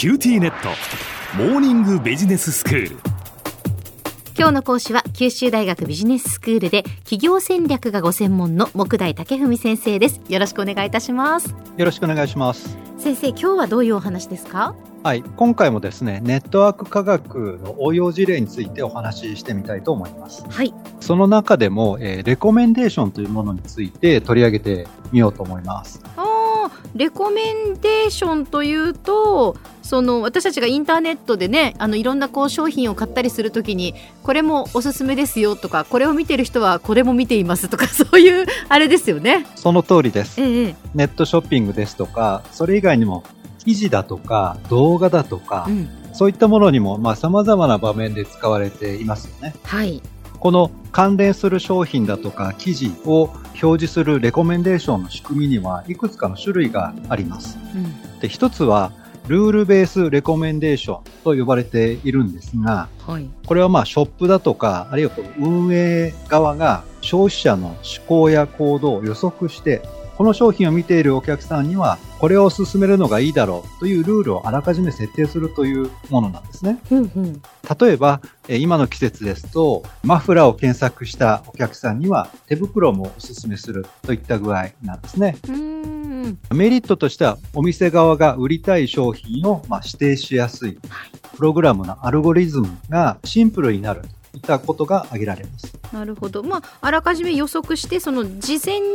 [0.00, 0.70] QTnet。
[1.36, 2.96] モーニングビジネススクール。
[4.34, 10.22] 今日の講師は九州大学ビジネススクールで企業戦略がご専門の木大武文先生です。
[10.30, 11.54] よろしくお願いいたします。
[11.76, 12.78] よろしくお願いします。
[12.96, 14.74] 先生今日はどういうお話ですか？
[15.02, 20.46] はい今回もですねネットワーク科学の応用事例についてお話ししてみたいと思います。
[20.48, 20.72] はい。
[21.00, 26.02] その中でも、えー、レコメンデーションというものについて取り上げてみようと思います。
[26.16, 26.22] あ
[26.94, 39.46] レコメンデーションというとその私たちがインターネットでねあのいろんなこう商品を買ったりするときにこれもおすすめですよとかこれを見てる人はこれも見ていますとか そういうあれですよね。
[39.56, 43.24] その通りです、ええ、ネットショッピングですとかそれ以外にも
[43.64, 49.54] 記事だとか動画だとか、うん、そういったものにもまあ様々な場面で使われていますよね。
[49.64, 50.02] はい
[50.40, 53.24] この関連する商品だとか記事を
[53.62, 57.58] 表示するレコメンデーションの仕組みにはいくつかの種類があります。
[57.74, 58.92] うん、で一つは
[59.28, 67.76] ルールベースレコメンデーションと呼ばれているんですが、はい、これはまあショップだとか、あるいはこの運営側が消費者の思
[68.08, 69.82] 考や行動を予測して
[70.20, 76.78] この商品を見ているお客さんには、これを勧めるのがいいだろうというルールをあらかじめ設定するというものなんですね。
[76.90, 77.42] うんうん、
[77.80, 85.38] 例えば、今の季節ですと、マフラーを検索したお客さんには手袋もお勧めするといった具合なんですね。
[86.52, 90.78] メリットとしては、お店側が売りたい商品をま指定しやすい、
[91.34, 95.79] プログラムのアルゴリズムがシンプルになるといったことが挙げられます。
[95.92, 96.42] なるほど。
[96.42, 98.86] まあ、あらかじめ予測して、その事前に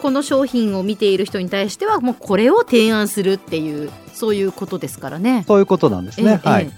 [0.00, 5.44] この商品を見ている人に対してはもうこれを提案するっていうそういうことですからね。
[5.46, 6.40] そういうことなんですね。
[6.44, 6.70] えはい。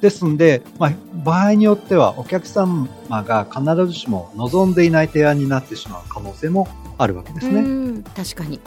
[0.00, 0.92] ですんで、まあ、
[1.24, 6.68] 場合によってはお客様が必ずしも望んでいない提案になってしまう可能性も
[6.98, 8.02] あるわけですね。
[8.16, 8.60] 確かに。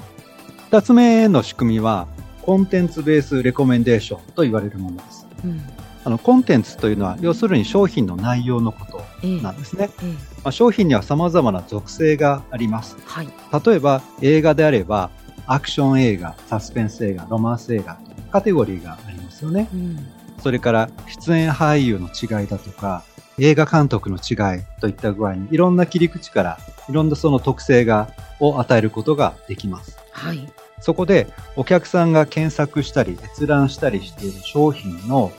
[0.71, 2.07] 二つ目の仕組みは、
[2.41, 5.27] コンテンツベースレコメンデーションと言われるものです。
[5.43, 5.74] うん
[6.05, 9.89] あのコンテンツというのは要するに商品の内容のことなんですね。
[10.03, 13.27] えええ、まあ、商品には様々な属性があります、はい。
[13.65, 15.09] 例えば映画であれば
[15.47, 17.97] アクション映画、サスペンス映画、ロマンス映画
[18.31, 19.67] カテゴリーがありますよね。
[19.73, 20.07] うん、
[20.41, 23.03] それから出演俳優の違いだとか
[23.39, 29.97] 映画監督の違いといった具合にいろんな切り口からいろんなその特性がを与えることができます。
[30.11, 30.47] はい。
[30.81, 35.31] そこでお客さんが検索したり閲覧したりしている商品の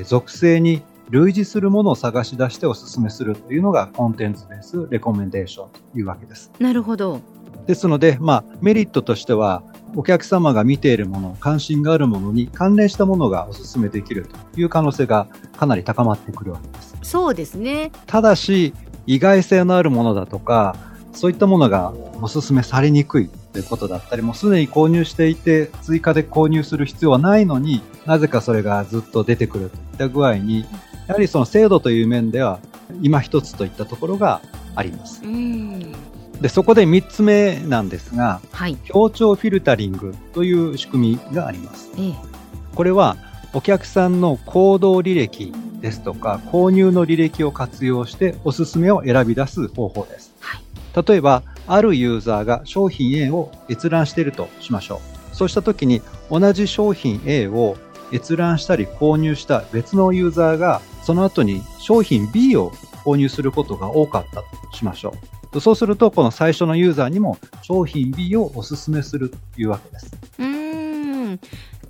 [0.00, 6.50] え属性に類似するものを探し出してお勧めするというのがコンテンツベースレコメンデーションというわけです。
[6.58, 7.20] なるほど。
[7.66, 9.62] ですので、まあ、メリットとしては、
[9.94, 16.96] お客様が見ているもの、関心があるものに関連したものがお勧めできるという可能性がかなり高まってくるわけです。
[17.02, 17.92] そうですね。
[18.06, 18.72] ただし、
[19.06, 20.76] 意外性のあるものだとか、
[21.12, 21.92] そういったものが
[22.22, 30.64] お勧めされにくいということだったり、もうすでに購入していて、追加で購入する必要はないのになぜかそれがずっと出てくるといった具合に、
[31.06, 32.60] やはりその精度という面では、
[33.00, 34.40] 今一つといったところが
[34.74, 35.22] あります。
[36.40, 41.90] で、そこで3つ目なんですが、はい、協調フィルタリングという仕組みがあります。
[41.98, 42.14] ええ、
[42.74, 43.16] これは、
[43.54, 50.32] お客さんの行動履歴ですとか、購入の履歴を活用しておすすめを選び出す方法です。
[50.40, 50.62] はい、
[51.06, 51.42] 例えば、
[51.74, 55.00] あるユーザーが商品 A を閲覧しているとしましょ
[55.32, 55.34] う。
[55.34, 57.76] そうした時に同じ商品 A を
[58.12, 62.70] 閲覧したり購入した別のユーザーがその後に商品 B を
[63.04, 64.44] 購入することが多かったと
[64.76, 65.14] しましょ
[65.54, 65.60] う。
[65.60, 70.12] そうすると、この最初のユーザーにも商品 B をお勧めするというわけです。
[70.38, 71.40] うん。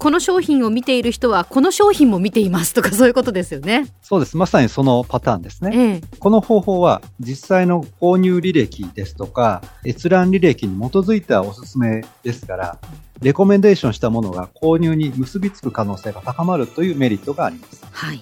[0.02, 3.86] この商品を見ている人はこの商品も見ていますとかそういうことですよね。
[4.02, 4.36] そうです。
[4.36, 5.70] まさにそのパターンですね。
[5.72, 12.78] ええ、この方法は実際の購入履歴ですとか閲覧履歴に基づいたおすすめですから、
[13.20, 17.84] レコメンデーションしたものが購入に結びつく可能性が高まるというメリットがあります。
[17.92, 18.20] はい。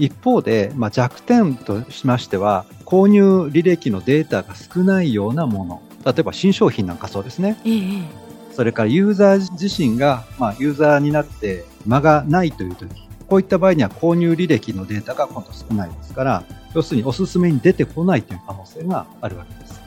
[0.00, 7.56] 一方で、まあ、弱点としましては、購入履歴のデータが少ないようなもの、例えば新商品なんかそうですね。
[7.64, 12.90] ええそれからユーザー自身が、まあ、ユーザーになって間がないという時、
[13.28, 19.80] こういった場合には購入履歴のデータが今度少ないですから、要するにおすすめに出てこないという可能性があるわけです。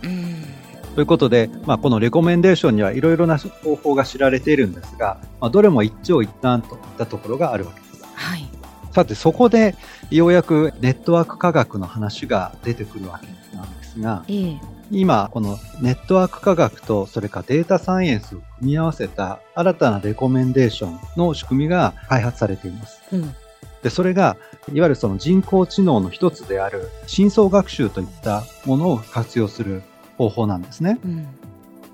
[0.95, 8.03] ということで、まあ、このレコメンデーションにはいろいろな方法が知られているんですが、まあ、どれも一長一短といったところがあるわけです。
[8.13, 8.47] はい。
[8.91, 9.75] さて、そこで
[10.11, 13.27] ようやくネットワーク科学の話が出てくるわけ
[13.57, 14.59] なんですが、ええ、
[14.93, 23.01] 今、このネットワーク科学とそれからデータサイエンスを組み合わせた新たなレコメンデーションの仕組みが開発されています。
[23.11, 23.35] うん、
[23.81, 24.37] で、それが、
[24.71, 29.81] いわゆるその人工知能の一つである深層学習といったものを活用する
[30.19, 30.99] 方法なんですね。
[31.03, 31.27] うん、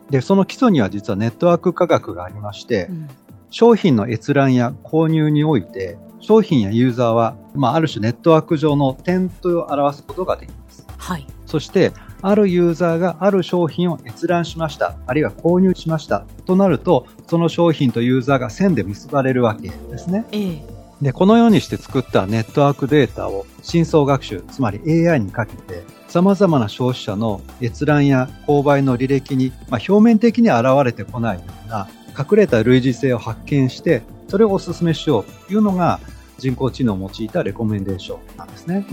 [0.10, 3.08] で、その基礎には実はネットワーク科学がありまして、うん、
[3.50, 10.86] 商品の閲覧や購入において、商品やユーザーは、まあ、ある種ネットワーク上の点と表すことができます。
[10.98, 11.26] はい。
[11.46, 16.26] そして、あるユーザーがある商品を閲覧しました、あるいは購入しました。
[16.46, 20.26] となると、その商品とユーザーが線で結ばれるわけですね。
[20.32, 20.62] ええ、
[21.02, 31.88] で、このようにして作ったネットワークデータを深層学習、つまり AI にかけて、様々な消費者の閲覧や購買の履歴に、まあ、表面的に現れてこないような
[32.18, 36.00] 隠れた類似性を発見して、それをお勧めしようというのが
[36.40, 38.86] 人工知能を用いたレコメンデーションなんですね。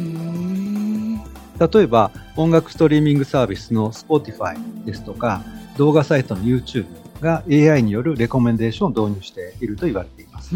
[1.59, 5.43] 例えば、音楽ストリーミングサービスの Spotify ですとか、
[5.79, 6.85] 動画サイトの YouTube
[7.21, 10.55] が AI によるレコメンデーションを導入していると言われています。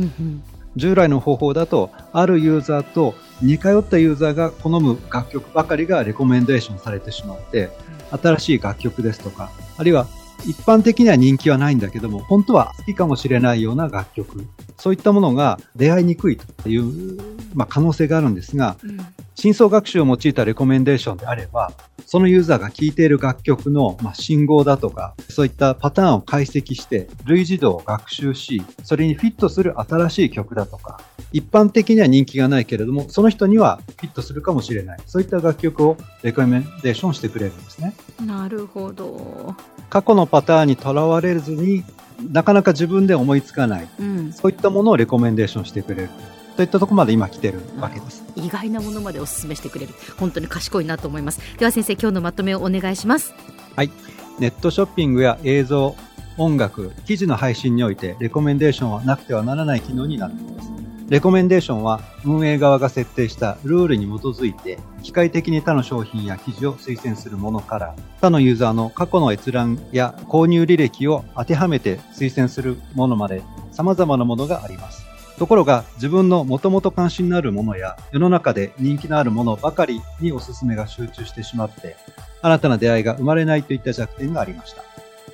[0.77, 7.71] 従来の方法だと、あるユーザーと似通ったユーザーが好む楽曲ばかりがレコメンデーションされてしまって、
[8.11, 10.07] 新しい楽曲ですとか、あるいは
[10.47, 14.47] 一般的には人気はないんだけども、本当は好きかもしれないような楽曲、
[14.81, 17.21] そういったものが出会いにくいという、
[17.55, 18.99] まあ、可能性があるんですが、うん、
[19.35, 21.73] 深層学習を用いたレコメンデーションであれば、
[22.07, 34.99] そのユーザーが聴いている楽曲の、まあ、信号だとか、そういったパターンを解析して、類似度を学習し、それにフィットする新しい曲だとか、一般的には人気がないけれども、その人にはフィットするかもしれない。
[35.07, 37.95] そういった楽曲をレコメンデーションしてくれるんですね。
[38.25, 39.55] なるほど。
[39.91, 41.85] 過去のパターンにとらわれずに、
[42.31, 46.11] なかなか自分で思いつかない、うん、そういったものをレコメンデーションしてくれる。
[46.57, 48.23] といったところまで今来てるわけです。
[48.37, 49.95] 意外なものまでお勧めしてくれる。
[50.19, 51.41] 本当に賢いなと思います。
[51.59, 53.33] では先生、今日のまとめをお願いします。
[53.77, 53.91] はい。
[54.39, 55.97] ネットショッピングや映像、
[56.37, 60.70] 音楽、記事の配信においてレコメンデーションはなくてはならない機能になっています。
[61.11, 73.43] レコメンデーションは運営側が設定したルールに基づいて機械的に他の商品や記事を推薦するものから他のユーザーの過去の閲覧や購入履歴を当てはめて推薦するものまで
[73.73, 75.05] 様々なものがあります。
[75.37, 81.97] ところが自分のもともと関心のあるものや世の中で人気のあるものばかりにおすすめが集中してしまって
[82.41, 84.85] 新たな出会いが生まれないといった弱点がありました。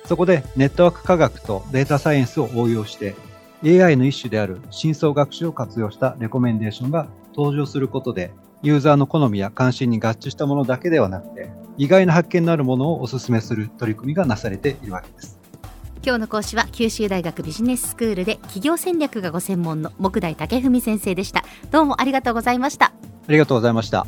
[0.05, 3.15] そこでネットワーク科学とデータサイエンスを応用して
[3.63, 8.31] AI の一種である深層学習を活用したレコメンデーションが登場することで、
[8.61, 15.39] ユーザーの好みや関心に合致したものだけではなくて、意外な発見のあるものをお勧めする取り組みがなされているわけです。
[16.03, 21.43] 今日の講師は九州大学ビジネススクールで企業戦略がご専門の木大武文先生でした。
[21.69, 22.85] どうもありがとうございました。
[22.85, 24.07] ありがとうございました。